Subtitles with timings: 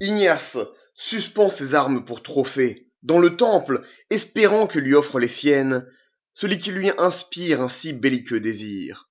[0.00, 0.58] Ignace
[0.94, 5.86] suspend ses armes pour trophée dans le temple, espérant que lui offre les siennes
[6.32, 9.10] celui qui lui inspire un si belliqueux désir.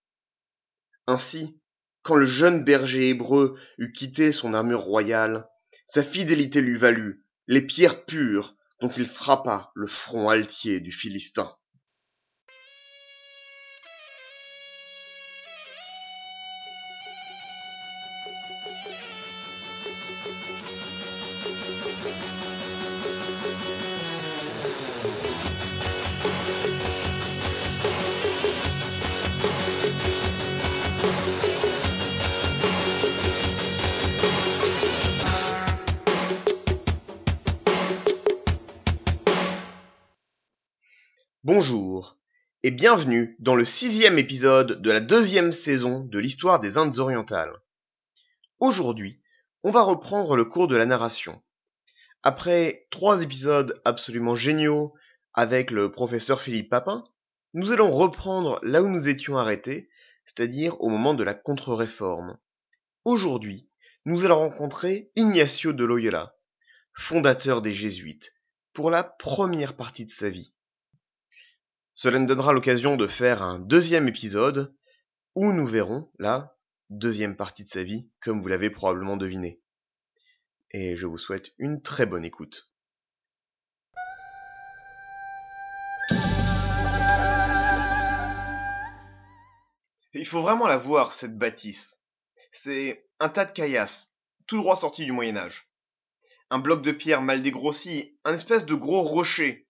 [1.06, 1.60] Ainsi,
[2.02, 5.48] quand le jeune berger hébreu eut quitté son armure royale,
[5.86, 11.54] sa fidélité lui valut les pierres pures dont il frappa le front altier du Philistin.
[41.60, 42.18] Bonjour
[42.64, 47.52] et bienvenue dans le sixième épisode de la deuxième saison de l'histoire des Indes orientales.
[48.60, 49.20] Aujourd'hui,
[49.64, 51.42] on va reprendre le cours de la narration.
[52.24, 54.94] Après trois épisodes absolument géniaux
[55.34, 57.04] avec le professeur Philippe Papin,
[57.54, 59.90] nous allons reprendre là où nous étions arrêtés,
[60.26, 62.38] c'est-à-dire au moment de la contre-réforme.
[63.04, 63.68] Aujourd'hui,
[64.06, 66.38] nous allons rencontrer Ignacio de Loyola,
[66.94, 68.32] fondateur des Jésuites,
[68.72, 70.54] pour la première partie de sa vie.
[72.02, 74.74] Cela nous donnera l'occasion de faire un deuxième épisode
[75.36, 76.56] où nous verrons la
[76.90, 79.60] deuxième partie de sa vie, comme vous l'avez probablement deviné.
[80.72, 82.72] Et je vous souhaite une très bonne écoute.
[90.14, 92.00] Il faut vraiment la voir, cette bâtisse.
[92.54, 94.14] C'est un tas de caillasses,
[94.48, 95.70] tout droit sorti du Moyen Âge.
[96.50, 99.69] Un bloc de pierre mal dégrossi, un espèce de gros rocher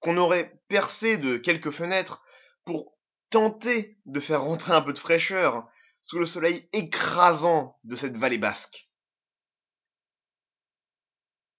[0.00, 2.22] qu'on aurait percé de quelques fenêtres
[2.64, 2.96] pour
[3.30, 5.68] tenter de faire rentrer un peu de fraîcheur
[6.02, 8.90] sous le soleil écrasant de cette vallée basque.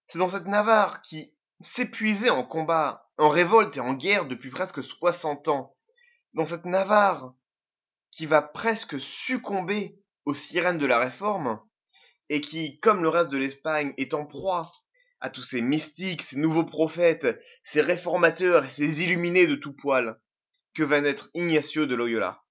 [0.08, 4.84] C'est dans cette Navarre qui s'épuisait en combat, en révolte et en guerre depuis presque
[4.84, 5.76] 60 ans,
[6.34, 7.34] dans cette Navarre
[8.12, 11.62] qui va presque succomber aux sirènes de la réforme,
[12.30, 14.72] et qui, comme le reste de l'Espagne, est en proie
[15.22, 20.20] à tous ces mystiques, ces nouveaux prophètes, ces réformateurs et ces illuminés de tout poil,
[20.74, 22.44] que va naître Ignacio de Loyola,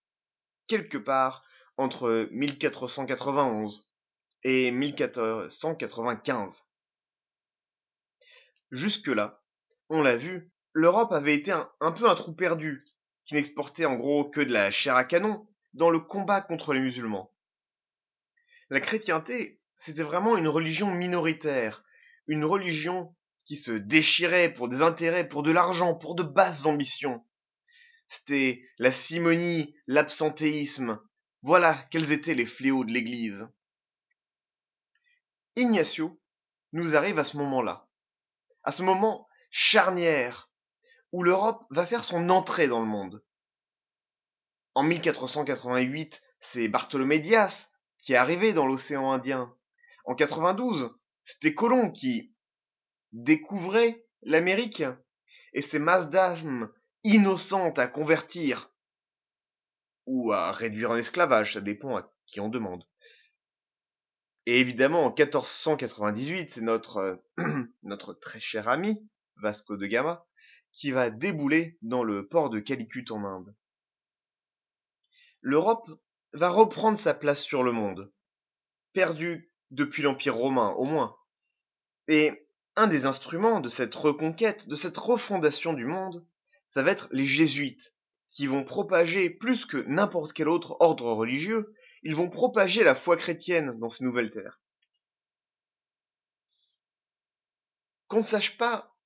[0.67, 1.45] quelque part
[1.77, 3.89] entre 1491
[4.43, 6.65] et 1495.
[8.71, 9.43] Jusque-là,
[9.89, 12.85] on l'a vu, l'Europe avait été un, un, peu un trou perdu,
[13.25, 16.81] qui n'exportait en gros que de la chair à canon dans le combat contre les
[16.81, 17.33] musulmans.
[18.71, 21.85] La chrétienté, c'était vraiment une religion minoritaire,
[22.29, 27.27] une religion qui se déchirait pour des intérêts, pour de l'argent, pour de basses ambitions.
[28.09, 31.01] C'était la simonie, l'absentéisme.
[31.43, 33.49] Voilà quels étaient les fléaux de l'Église.
[35.57, 36.21] Ignacio
[36.73, 37.89] nous arrive à ce moment-là,
[38.63, 40.51] à ce moment charnière,
[41.13, 43.25] où l'Europe va faire son entrée dans le monde.
[44.75, 47.71] En 1488, c'est Bartholomé Dias
[48.03, 49.55] qui est arrivé dans l'océan Indien.
[50.05, 50.91] En 92,
[51.29, 52.35] c'était Colomb qui
[53.13, 54.83] découvrait l'Amérique
[55.53, 56.73] et ces masses d'âmes
[57.05, 58.73] innocentes à convertir
[60.07, 62.83] ou à réduire en esclavage, ça dépend à qui on demande.
[64.47, 67.23] Et évidemment, en 1498, c'est notre,
[67.83, 69.07] notre très cher ami,
[69.37, 70.27] Vasco de Gama,
[70.73, 73.55] qui va débouler dans le port de Calicut en Inde.
[75.43, 75.91] L'Europe
[76.33, 78.11] va reprendre sa place sur le monde,
[78.95, 81.18] perdue depuis l'Empire romain au moins.
[82.09, 86.27] Et un des instruments de cette reconquête, de cette refondation du monde,
[86.71, 87.95] ça va être les jésuites,
[88.31, 93.17] qui vont propager plus que n'importe quel autre ordre religieux, ils vont propager la foi
[93.17, 94.61] chrétienne dans ces nouvelles terres.
[98.07, 98.97] Qu'on ne sache pas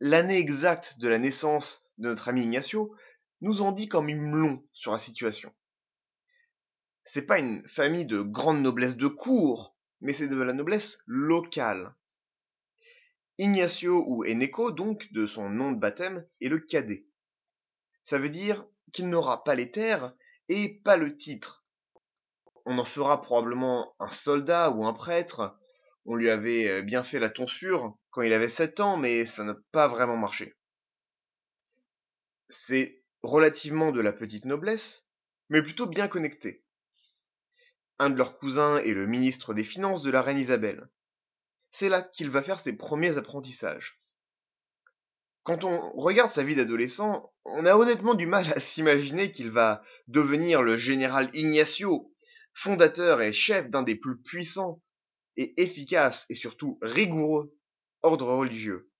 [0.00, 2.94] l'année exacte de la naissance de notre ami Ignacio,
[3.40, 5.52] nous en dit quand même long sur la situation.
[7.04, 11.94] C'est pas une famille de grande noblesse de cour, mais c'est de la noblesse locale.
[13.42, 17.08] Ignacio ou Eneco, donc, de son nom de baptême, est le cadet.
[18.04, 20.14] Ça veut dire qu'il n'aura pas les terres
[20.48, 21.64] et pas le titre.
[22.66, 25.58] On en fera probablement un soldat ou un prêtre.
[26.04, 29.42] On lui avait euh, bien fait la tonsure quand il avait 7 ans, mais ça
[29.42, 30.56] n'a pas vraiment marché.
[32.48, 35.08] C'est relativement de la petite noblesse,
[35.48, 36.64] mais plutôt bien connecté.
[37.98, 40.88] Un de leurs cousins est le ministre des Finances de la reine Isabelle.
[41.72, 43.98] C'est là qu'il va faire ses premiers apprentissages.
[45.42, 49.82] Quand on regarde sa vie d'adolescent, on a honnêtement du mal à s'imaginer qu'il va
[50.06, 52.14] devenir le général Ignacio,
[52.52, 54.82] fondateur et chef d'un des plus puissants
[55.36, 57.56] et efficace et surtout rigoureux
[58.02, 58.90] ordre religieux.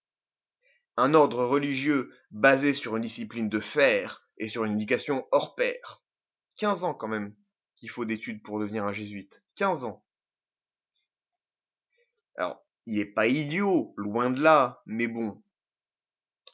[0.97, 6.03] Un ordre religieux basé sur une discipline de fer et sur une éducation hors pair.
[6.57, 7.35] 15 ans quand même
[7.77, 9.45] qu'il faut d'études pour devenir un jésuite.
[9.57, 10.05] 15 ans.
[12.37, 15.43] Alors, il est pas idiot, loin de là, mais bon.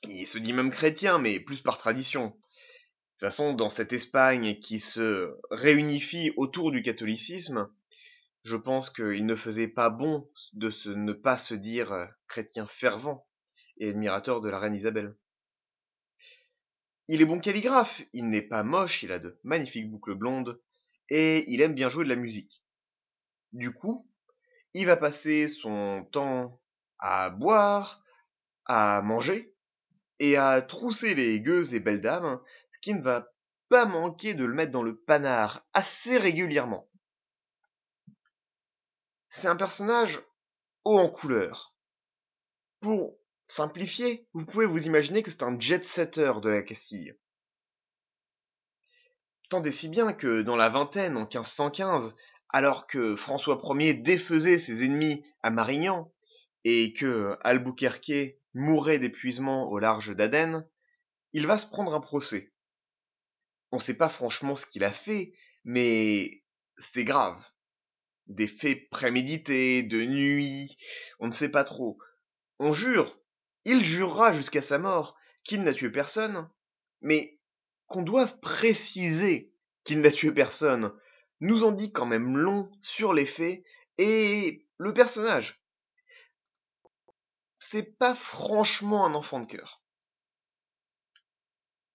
[0.04, 2.26] Il se dit même chrétien, mais plus par tradition.
[2.26, 7.68] De toute façon, dans cette Espagne qui se réunifie autour du catholicisme,
[8.44, 12.66] je pense qu'il ne faisait pas bon de se, ne pas se dire euh, chrétien
[12.66, 13.26] fervent
[13.78, 15.14] et admirateur de la reine Isabelle.
[17.08, 20.60] Il est bon calligraphe, il n'est pas moche, il a de magnifiques boucles blondes,
[21.08, 22.62] et il aime bien jouer de la musique.
[23.52, 24.06] Du coup,
[24.74, 26.60] il va passer son temps
[26.98, 28.02] à boire,
[28.66, 29.54] à manger,
[30.18, 32.40] et à trousser les gueuses et belles dames,
[32.72, 33.32] ce qui ne va
[33.68, 36.88] pas manquer de le mettre dans le panard assez régulièrement.
[39.30, 40.20] C'est un personnage
[40.84, 41.74] haut en couleur.
[42.80, 47.14] Pour simplifier, vous pouvez vous imaginer que c'est un jet-setter de la Castille.
[49.48, 52.14] Tant si bien que dans la vingtaine, en 1515,
[52.50, 56.12] alors que François Ier défaisait ses ennemis à Marignan,
[56.64, 60.66] et que Albuquerque mourait d'épuisement au large d'Aden,
[61.32, 62.52] il va se prendre un procès.
[63.70, 65.34] On ne sait pas franchement ce qu'il a fait,
[65.64, 66.42] mais
[66.78, 67.42] c'est grave.
[68.26, 70.76] Des faits prémédités, de nuit,
[71.20, 71.98] on ne sait pas trop.
[72.58, 73.18] On jure,
[73.64, 76.48] il jurera jusqu'à sa mort qu'il n'a tué personne,
[77.00, 77.38] mais
[77.86, 79.52] qu'on doive préciser
[79.84, 80.92] qu'il n'a tué personne,
[81.40, 83.62] nous en dit quand même long sur les faits
[83.98, 85.62] et le personnage.
[87.58, 89.82] C'est pas franchement un enfant de cœur.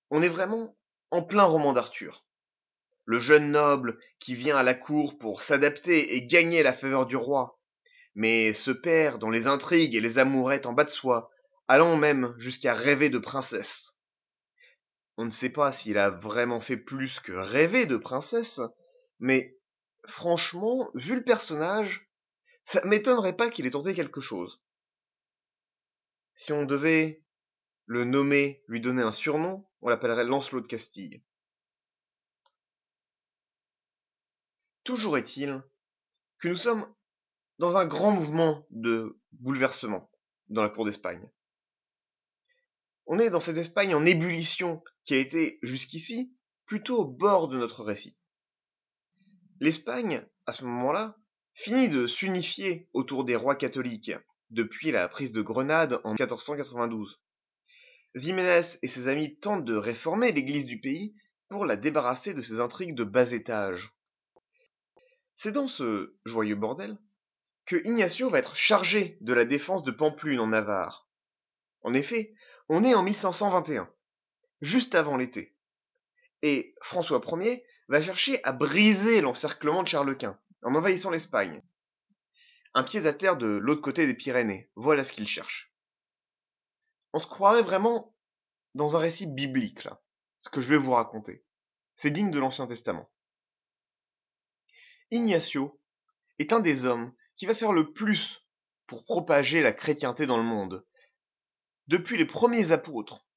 [0.10, 0.78] On est vraiment
[1.12, 2.26] en plein roman d'Arthur.
[3.06, 7.16] Le jeune noble qui vient à la cour pour s'adapter et gagner la faveur du
[7.16, 7.60] roi,
[8.16, 11.30] mais se perd dans les intrigues et les amourettes en bas de soi,
[11.68, 14.00] allant même jusqu'à rêver de princesse.
[15.18, 18.62] On ne sait pas s'il a vraiment fait plus que rêver de princesse,
[19.24, 19.58] mais
[20.06, 22.10] franchement, vu le personnage,
[22.66, 24.62] ça m'étonnerait pas qu'il ait tenté quelque chose.
[26.36, 27.24] Si on devait
[27.86, 31.24] le nommer, lui donner un surnom, on l'appellerait Lancelot de Castille.
[34.84, 35.64] Toujours est-il
[36.40, 36.94] que nous sommes
[37.60, 40.12] dans un grand mouvement de bouleversement
[40.50, 41.32] dans la cour d'Espagne.
[43.06, 46.36] On est dans cette Espagne en ébullition qui a été jusqu'ici
[46.66, 48.18] plutôt au bord de notre récit.
[49.64, 51.16] L'Espagne, à ce moment-là,
[51.54, 54.12] finit de s'unifier autour des rois catholiques
[54.50, 57.22] depuis la prise de Grenade en 1492.
[58.14, 61.16] Ximénez et ses amis tentent de réformer l'église du pays
[61.48, 63.94] pour la débarrasser de ses intrigues de bas étage.
[65.38, 66.98] C'est dans ce joyeux bordel
[67.66, 71.08] que Ignacio va être chargé de la défense de Pamplune en Navarre.
[71.84, 72.34] En effet,
[72.68, 73.90] on est en 1521,
[74.60, 75.56] juste avant l'été.
[76.42, 81.62] Et François Ier va chercher à briser l'encerclement de Charles Quint en envahissant l'Espagne.
[82.74, 85.72] Un pied à terre de l'autre côté des Pyrénées, voilà ce qu'il cherche.
[87.14, 88.16] On se croirait vraiment
[88.74, 90.02] dans un récit biblique, là,
[90.42, 91.46] ce que je vais vous raconter.
[91.96, 93.12] C'est digne de l'Ancien Testament.
[95.12, 95.80] Ignacio
[96.40, 98.44] est un des hommes qui va faire le plus
[98.88, 100.84] pour propager la chrétienté dans le monde.
[101.86, 103.28] Depuis les premiers apôtres,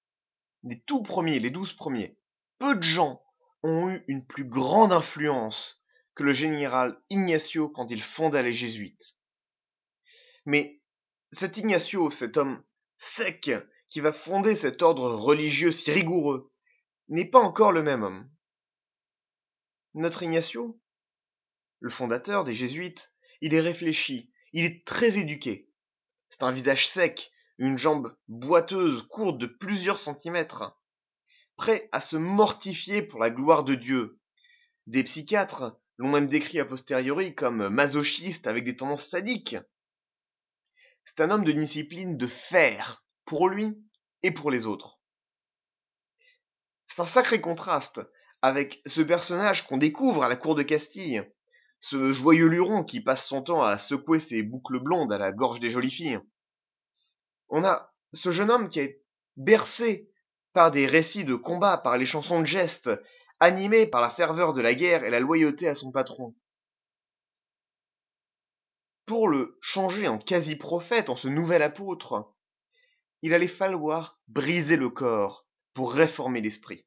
[0.63, 2.19] les tout premiers, les douze premiers,
[2.57, 3.23] peu de gens
[3.63, 5.83] ont eu une plus grande influence
[6.15, 9.19] que le général Ignacio quand il fonda les jésuites.
[10.45, 10.81] Mais
[11.33, 12.63] cet Ignacio, cet homme
[12.99, 13.51] sec
[13.89, 16.53] qui va fonder cet ordre religieux si rigoureux,
[17.09, 18.31] n'est pas encore le même homme.
[19.95, 20.81] Notre Ignacio,
[21.81, 25.71] le fondateur des jésuites, il est réfléchi, il est très éduqué.
[26.31, 30.79] C'est un visage sec, une jambe boiteuse, courte de plusieurs centimètres,
[31.57, 34.19] prêt à se mortifier pour la gloire de Dieu.
[34.87, 39.57] Des psychiatres l'ont même décrit a posteriori comme masochiste avec des tendances sadiques.
[41.05, 43.83] C'est un homme de discipline de fer, pour lui
[44.23, 45.01] et pour les autres.
[46.89, 48.01] C'est un sacré contraste
[48.43, 51.25] avec ce personnage qu'on découvre à la cour de Castille,
[51.81, 55.61] ce joyeux luron qui passe son temps à secouer ses boucles blondes à la gorge
[55.61, 56.21] des jolies filles.
[57.49, 59.03] On a ce jeune homme qui est
[59.37, 60.11] bercé
[60.57, 62.89] par des récits de combat, par les chansons de gestes,
[63.41, 66.35] animé par la ferveur de la guerre et la loyauté à son patron.
[69.05, 72.33] Pour le changer en quasi-prophète, en ce nouvel apôtre,
[73.21, 76.87] il allait falloir briser le corps pour réformer l'esprit.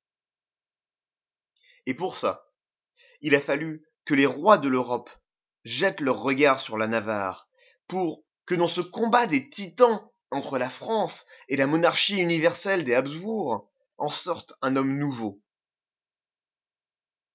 [1.86, 2.48] Et pour ça,
[3.22, 5.12] il a fallu que les rois de l'Europe
[5.64, 7.48] jettent leur regard sur la Navarre
[7.88, 12.96] pour que dans ce combat des titans entre la France et la monarchie universelle des
[12.96, 15.42] Habsbourg en sorte un homme nouveau.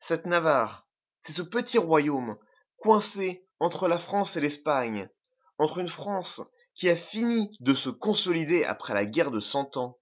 [0.01, 0.89] Cette Navarre,
[1.23, 2.37] c'est ce petit royaume
[2.79, 5.09] coincé entre la France et l'Espagne,
[5.59, 6.41] entre une France
[6.75, 9.99] qui a fini de se consolider après la guerre de Cent Ans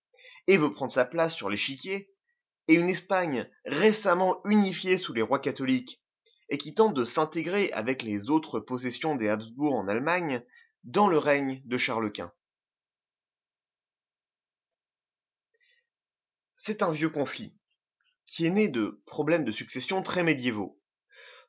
[0.47, 2.11] et veut prendre sa place sur l'échiquier,
[2.69, 6.01] et une Espagne récemment unifiée sous les rois catholiques
[6.49, 10.43] et qui tente de s'intégrer avec les autres possessions des Habsbourg en Allemagne
[10.85, 12.33] dans le règne de Charles Quint.
[16.65, 17.57] C'est un vieux conflit
[18.25, 20.81] qui est né de problèmes de succession très médiévaux.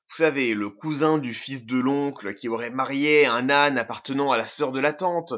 [0.10, 4.38] Vous savez, le cousin du fils de l'oncle qui aurait marié un âne appartenant à
[4.38, 5.36] la sœur de la tante,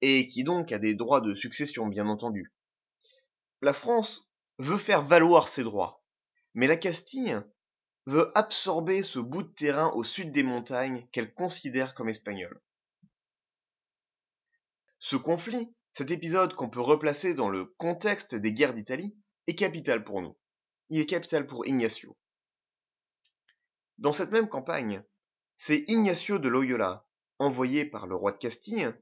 [0.00, 2.54] et qui donc a des droits de succession, bien entendu.
[3.60, 6.02] La France veut faire valoir ses droits,
[6.54, 7.38] mais la Castille
[8.06, 12.62] veut absorber ce bout de terrain au sud des montagnes qu'elle considère comme espagnol.
[15.00, 19.16] Ce conflit, cet épisode qu'on peut replacer dans le contexte des guerres d'Italie,
[19.46, 20.36] est capital pour nous.
[20.90, 22.16] Il est capital pour Ignacio.
[23.98, 25.02] Dans cette même campagne,
[25.56, 27.06] c'est Ignacio de Loyola,
[27.38, 28.94] envoyé par le roi de Castille,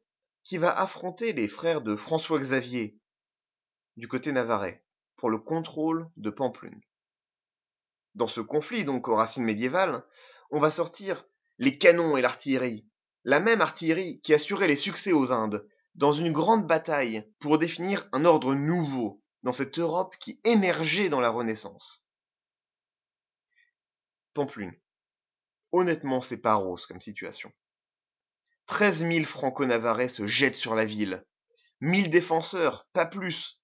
[0.43, 2.99] qui va affronter les frères de François Xavier,
[3.97, 4.85] du côté navarrais,
[5.17, 6.81] pour le contrôle de Pamplune.
[8.15, 10.05] Dans ce conflit, donc aux racines médiévales,
[10.51, 11.27] on va sortir
[11.59, 12.89] les canons et l'artillerie,
[13.25, 15.67] la même artillerie qui assurait les succès aux Indes,
[15.97, 21.21] dans une grande bataille pour définir un ordre nouveau dans cette Europe qui émergeait dans
[21.21, 22.07] la Renaissance.
[24.35, 24.75] Pamplune.
[25.73, 27.51] Honnêtement, c'est pas rose comme situation.
[28.67, 31.25] 13 000 franco-navarrais se jettent sur la ville.
[31.81, 33.61] 1000 défenseurs, pas plus.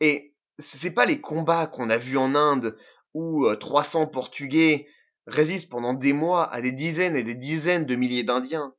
[0.00, 2.78] Et c'est pas les combats qu'on a vus en Inde
[3.12, 4.88] où 300 euh, Portugais
[5.26, 8.74] résistent pendant des mois à des dizaines et des dizaines de milliers d'Indiens.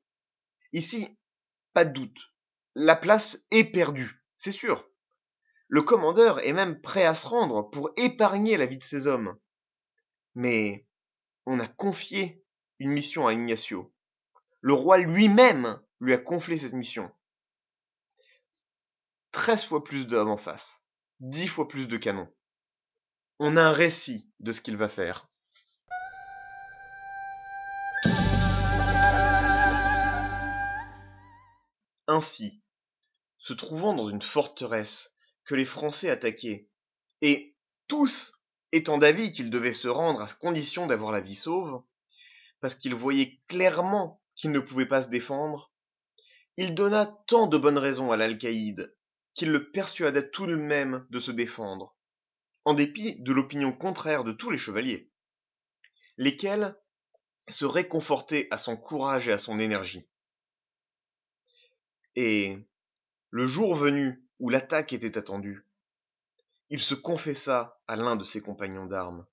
[0.73, 1.17] Ici,
[1.73, 2.34] pas de doute,
[2.75, 4.85] la place est perdue, c'est sûr.
[5.69, 9.37] Le commandeur est même prêt à se rendre pour épargner la vie de ses hommes.
[10.35, 10.85] Mais
[11.45, 12.43] on a confié
[12.79, 13.93] une mission à Ignacio.
[14.59, 17.09] Le roi lui-même lui a confié cette mission.
[19.31, 20.85] Treize fois plus d'hommes en face,
[21.19, 22.31] dix fois plus de canons.
[23.39, 25.29] On a un récit de ce qu'il va faire.
[32.07, 32.61] Ainsi,
[33.45, 36.67] se trouvant dans une forteresse que les Français attaquaient,
[37.21, 37.55] et
[37.87, 38.33] tous
[38.71, 41.83] étant d'avis qu'ils devaient se rendre à condition d'avoir la vie sauve,
[42.59, 45.71] parce qu'ils voyaient clairement qu'ils ne pouvaient pas se défendre,
[46.57, 48.95] il donna tant de bonnes raisons à l'Alcaïde
[49.35, 51.95] qu'il le persuada tout de même de se défendre,
[52.63, 55.11] en dépit de l'opinion contraire de tous les chevaliers,
[56.17, 56.75] lesquels
[57.47, 60.07] se réconfortaient à son courage et à son énergie.
[62.15, 62.57] Et
[63.35, 65.67] le jour venu où l'attaque était attendue,
[66.69, 69.27] il se confessa à l'un de ses compagnons d'armes.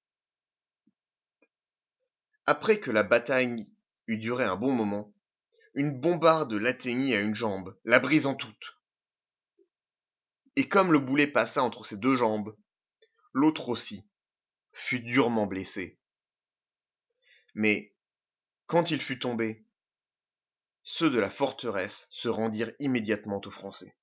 [2.45, 3.71] Après que la bataille
[4.09, 5.15] eut duré un bon moment,
[5.75, 8.77] une bombarde l'atteignit à une jambe, la brisant toute.
[10.57, 12.57] Et comme le boulet passa entre ses deux jambes,
[13.33, 14.05] l'autre aussi
[14.73, 16.01] fut durement blessé.
[17.55, 17.95] Mais
[18.67, 19.65] quand il fut tombé,
[20.83, 23.95] ceux de la forteresse se rendirent immédiatement aux Français.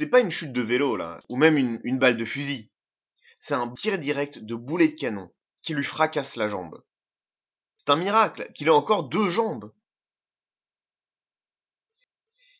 [0.00, 2.70] C'est pas une chute de vélo, là, ou même une, balle de fusil.
[3.40, 5.30] C'est un tir direct de boulet de canon
[5.62, 6.82] qui lui fracasse la jambe.
[7.76, 9.72] C'est un miracle qu'il ait encore deux jambes.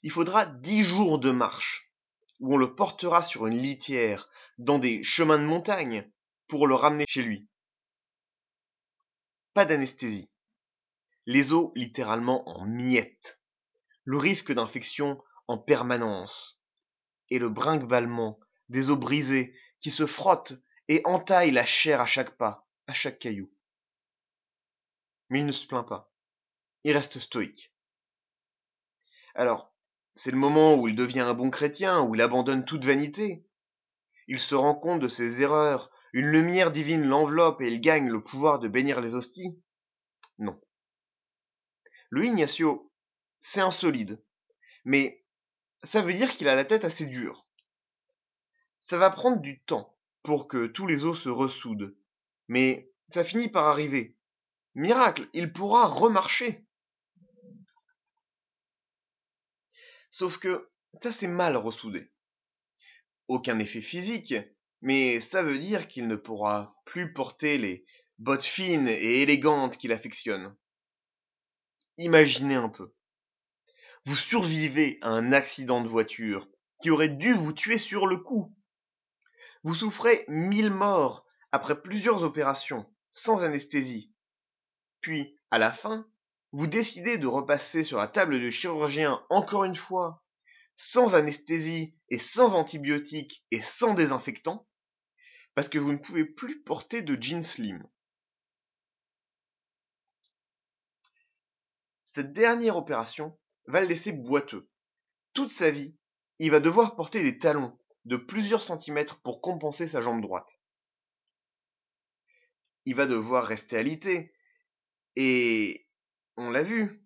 [0.02, 1.89] Il faudra dix jours de marche,
[2.40, 4.28] où on le portera sur une litière,
[4.58, 6.10] dans des chemins de montagne,
[6.48, 7.46] pour le ramener chez lui.
[9.54, 10.30] Pas d'anesthésie.
[11.26, 13.40] Les os littéralement en miettes.
[14.04, 16.64] Le risque d'infection en permanence
[17.28, 20.54] et le brinque-ballement des os brisés qui se frottent
[20.88, 23.50] et entaillent la chair à chaque pas, à chaque caillou.
[25.28, 26.12] Mais il ne se plaint pas.
[26.84, 27.72] Il reste stoïque.
[29.34, 29.69] Alors,
[30.14, 33.46] c'est le moment où il devient un bon chrétien, où il abandonne toute vanité.
[34.28, 38.22] Il se rend compte de ses erreurs, une lumière divine l'enveloppe et il gagne le
[38.22, 39.60] pouvoir de bénir les hosties.
[40.38, 40.60] Non.
[42.10, 42.92] Le Ignacio,
[43.38, 44.22] c'est un solide,
[44.84, 45.24] mais
[45.84, 47.46] ça veut dire qu'il a la tête assez dure.
[48.82, 51.94] Ça va prendre du temps pour que tous les os se ressoudent,
[52.48, 54.16] mais ça finit par arriver.
[54.74, 56.66] Miracle, il pourra remarcher.
[60.10, 60.70] Sauf que
[61.02, 62.10] ça s'est mal ressoudé.
[63.28, 64.34] Aucun effet physique,
[64.80, 67.84] mais ça veut dire qu'il ne pourra plus porter les
[68.18, 70.56] bottes fines et élégantes qu'il affectionne.
[71.96, 72.92] Imaginez un peu.
[74.04, 76.48] Vous survivez à un accident de voiture
[76.80, 78.54] qui aurait dû vous tuer sur le coup.
[79.62, 84.12] Vous souffrez mille morts après plusieurs opérations, sans anesthésie.
[85.00, 86.09] Puis, à la fin,
[86.52, 90.24] vous décidez de repasser sur la table de chirurgien encore une fois,
[90.76, 94.66] sans anesthésie et sans antibiotiques et sans désinfectant,
[95.54, 97.86] parce que vous ne pouvez plus porter de jeans slim.
[102.14, 104.68] Cette dernière opération va le laisser boiteux.
[105.32, 105.94] Toute sa vie,
[106.40, 110.60] il va devoir porter des talons de plusieurs centimètres pour compenser sa jambe droite.
[112.86, 114.34] Il va devoir rester alité.
[115.14, 115.86] Et
[116.40, 117.02] on l'a vu.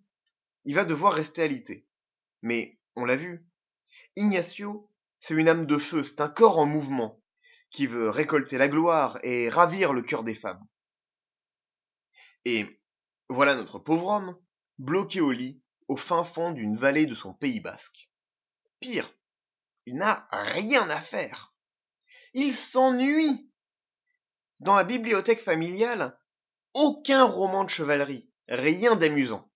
[0.65, 1.87] Il va devoir rester alité.
[2.43, 3.47] Mais on l'a vu.
[4.17, 4.89] Ignacio,
[5.19, 7.21] c'est une âme de feu, c'est un corps en mouvement
[7.71, 10.65] qui veut récolter la gloire et ravir le cœur des femmes.
[12.45, 12.65] Et
[13.29, 14.39] voilà notre pauvre homme,
[14.79, 18.11] bloqué au lit, au fin fond d'une vallée de son pays basque.
[18.79, 19.13] Pire,
[19.87, 21.55] il n'a rien à faire.
[22.35, 23.51] Il s'ennuie.
[24.61, 26.17] Dans la bibliothèque familiale,
[26.75, 29.51] aucun roman de chevalerie, rien d'amusant.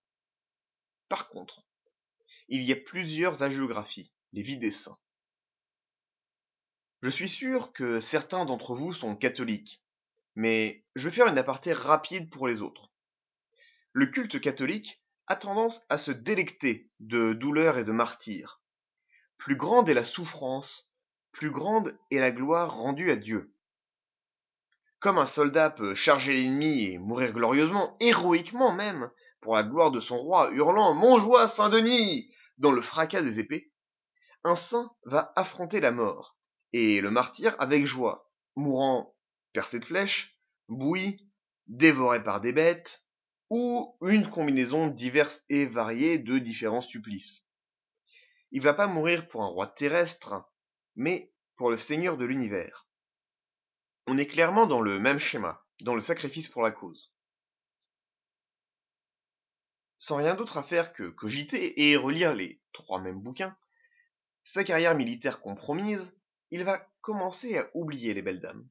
[1.07, 1.65] Par contre,
[2.47, 4.97] il y a plusieurs hagiographies, les vies des saints.
[7.01, 9.81] Je suis sûr que certains d'entre vous sont catholiques,
[10.35, 12.91] mais je vais faire une aparté rapide pour les autres.
[13.93, 18.61] Le culte catholique a tendance à se délecter de douleurs et de martyrs.
[19.37, 20.91] Plus grande est la souffrance,
[21.31, 23.53] plus grande est la gloire rendue à Dieu.
[24.99, 30.01] Comme un soldat peut charger l'ennemi et mourir glorieusement, héroïquement même, pour la gloire de
[30.01, 33.71] son roi, hurlant Montjoie Saint-Denis dans le fracas des épées,
[34.43, 36.37] un saint va affronter la mort,
[36.73, 39.15] et le martyr avec joie, mourant
[39.53, 40.37] percé de flèches,
[40.67, 41.29] bouilli,
[41.67, 43.05] dévoré par des bêtes,
[43.49, 47.47] ou une combinaison diverse et variée de différents supplices.
[48.51, 50.43] Il va pas mourir pour un roi terrestre,
[50.97, 52.88] mais pour le seigneur de l'univers.
[54.11, 57.13] On est clairement dans le même schéma, dans le sacrifice pour la cause.
[59.99, 63.55] Sans rien d'autre à faire que cogiter et relire les trois mêmes bouquins,
[64.43, 66.11] sa carrière militaire compromise,
[66.49, 68.67] il va commencer à oublier les belles dames.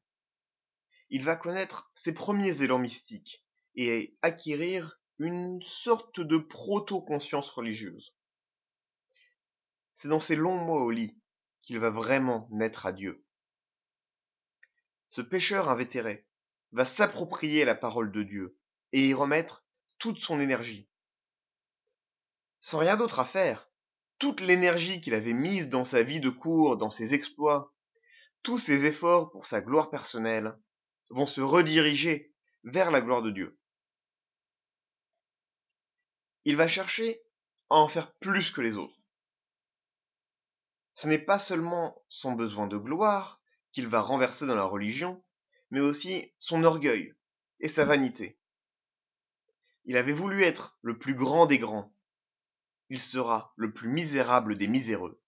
[1.09, 3.46] Il va connaître ses premiers élans mystiques,
[3.77, 8.12] et acquérir une sorte de proto-conscience religieuse.
[9.94, 11.16] C'est dans ces longs mois au lit
[11.62, 13.24] qu'il va vraiment naître à Dieu.
[15.09, 16.27] Ce pécheur invétéré
[16.73, 18.59] va s'approprier la parole de Dieu
[18.92, 19.64] et y remettre
[19.99, 20.88] toute son énergie.
[22.61, 23.71] Sans rien d'autre à faire,
[24.18, 27.75] toute l'énergie qu'il avait mise dans sa vie de cours, dans ses exploits,
[28.42, 30.59] tous ses efforts pour sa gloire personnelle,
[31.11, 33.59] vont se rediriger vers la gloire de Dieu
[36.49, 37.21] il va chercher
[37.68, 38.99] à en faire plus que les autres.
[40.94, 43.42] Ce n'est pas seulement son besoin de gloire
[43.73, 45.23] qu'il va renverser dans la religion,
[45.71, 47.15] mais aussi son orgueil
[47.61, 48.39] et sa vanité.
[49.85, 51.93] Il avait voulu être le plus grand des grands.
[52.91, 55.21] Il sera le plus misérable des miséreux.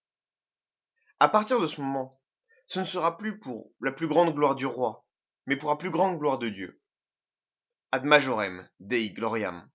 [1.18, 2.20] À partir de ce moment,
[2.66, 5.06] ce ne sera plus pour la plus grande gloire du roi,
[5.46, 6.80] mais pour la plus grande gloire de Dieu.
[7.92, 9.68] Ad majorem Dei gloriam.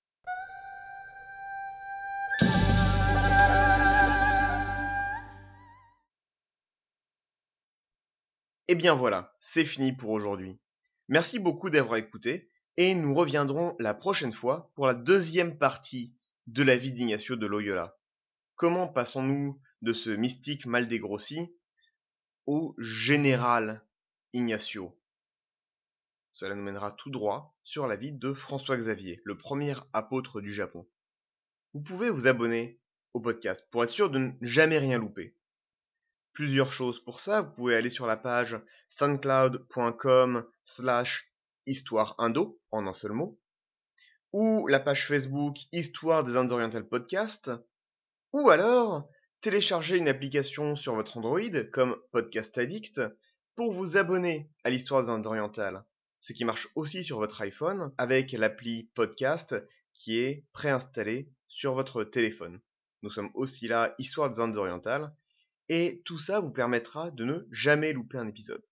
[8.76, 10.60] Et eh bien voilà, c'est fini pour aujourd'hui.
[11.08, 16.14] Merci beaucoup d'avoir écouté et nous reviendrons la prochaine fois pour la deuxième partie
[16.48, 17.98] de la vie d'Ignacio de Loyola.
[18.58, 21.56] Comment passons-nous de ce mystique mal dégrossi
[22.48, 23.82] au général
[24.34, 25.00] Ignacio?
[26.34, 30.54] Cela nous mènera tout droit sur la vie de François Xavier, le premier apôtre du
[30.54, 30.86] Japon.
[31.74, 32.82] Vous pouvez vous abonner
[33.14, 35.34] au podcast pour être sûr de ne jamais rien louper
[36.36, 37.42] plusieurs choses pour ça.
[37.42, 41.34] Vous pouvez aller sur la page soundcloud.com slash
[41.66, 43.40] histoire indo en un seul mot,
[44.32, 47.52] ou la page Facebook Histoire des Indes orientales podcast,
[48.34, 49.10] ou alors
[49.42, 53.02] télécharger une application sur votre Android comme Podcast Addict
[53.56, 55.84] pour vous abonner à l'histoire des Indes orientales,
[56.20, 59.56] ce qui marche aussi sur votre iPhone avec l'appli Podcast
[59.94, 62.60] qui est préinstallée sur votre téléphone.
[63.02, 65.16] Nous sommes aussi là, Histoire des Indes orientales,
[65.70, 68.64] et tout ça vous permettra de ne jamais louper un épisode.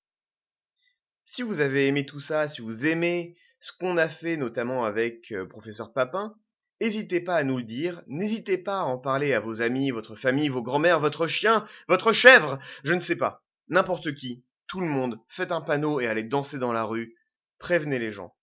[1.26, 5.32] Si vous avez aimé tout ça, si vous aimez ce qu'on a fait notamment avec
[5.32, 6.36] euh, professeur Papin,
[6.82, 10.16] n'hésitez pas à nous le dire, n'hésitez pas à en parler à vos amis, votre
[10.16, 14.44] famille, vos grands-mères, votre chien, votre chèvre, je ne sais pas, n'importe qui.
[14.68, 17.16] tout le monde, faites un panneau et allez danser dans la rue,
[17.58, 18.36] prévenez les gens.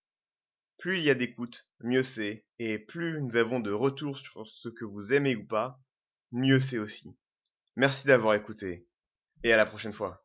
[0.79, 4.71] Plus il y a d'écoute, mieux c'est, et plus nous avons de retours sur ce
[4.71, 5.79] que vous aimez ou pas,
[6.33, 7.15] mieux c'est aussi.
[7.76, 8.87] Merci d'avoir écouté,
[9.44, 10.22] et à la prochaine fois.